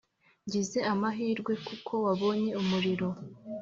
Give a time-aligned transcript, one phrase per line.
[0.45, 3.09] «ngize amahirwe kuko wabonye umuriro,